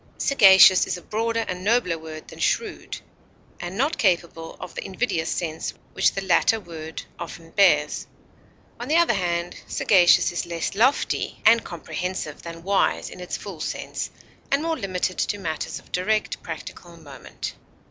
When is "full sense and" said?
13.37-14.63